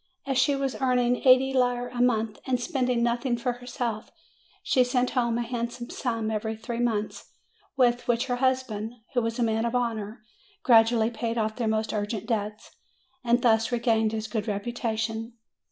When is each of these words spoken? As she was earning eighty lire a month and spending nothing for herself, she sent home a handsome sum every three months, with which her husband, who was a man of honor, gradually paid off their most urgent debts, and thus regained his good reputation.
As 0.25 0.39
she 0.39 0.55
was 0.55 0.81
earning 0.81 1.17
eighty 1.27 1.53
lire 1.53 1.89
a 1.89 2.01
month 2.01 2.39
and 2.47 2.59
spending 2.59 3.03
nothing 3.03 3.37
for 3.37 3.51
herself, 3.51 4.09
she 4.63 4.83
sent 4.83 5.11
home 5.11 5.37
a 5.37 5.43
handsome 5.43 5.91
sum 5.91 6.31
every 6.31 6.55
three 6.55 6.79
months, 6.79 7.33
with 7.77 8.07
which 8.07 8.25
her 8.25 8.37
husband, 8.37 8.95
who 9.13 9.21
was 9.21 9.37
a 9.37 9.43
man 9.43 9.63
of 9.63 9.75
honor, 9.75 10.23
gradually 10.63 11.11
paid 11.11 11.37
off 11.37 11.55
their 11.57 11.67
most 11.67 11.93
urgent 11.93 12.25
debts, 12.25 12.71
and 13.23 13.43
thus 13.43 13.71
regained 13.71 14.11
his 14.11 14.25
good 14.27 14.47
reputation. 14.47 15.33